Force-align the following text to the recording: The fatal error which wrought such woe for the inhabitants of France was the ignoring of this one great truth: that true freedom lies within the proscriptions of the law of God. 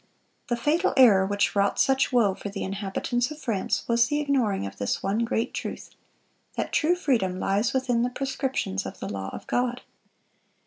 The 0.47 0.57
fatal 0.57 0.95
error 0.97 1.27
which 1.27 1.55
wrought 1.55 1.79
such 1.79 2.11
woe 2.11 2.33
for 2.33 2.49
the 2.49 2.63
inhabitants 2.63 3.29
of 3.29 3.37
France 3.39 3.83
was 3.87 4.07
the 4.07 4.19
ignoring 4.19 4.65
of 4.65 4.77
this 4.79 5.03
one 5.03 5.19
great 5.19 5.53
truth: 5.53 5.91
that 6.57 6.73
true 6.73 6.95
freedom 6.95 7.39
lies 7.39 7.71
within 7.71 8.01
the 8.01 8.09
proscriptions 8.09 8.87
of 8.87 8.99
the 8.99 9.07
law 9.07 9.29
of 9.31 9.45
God. 9.45 9.81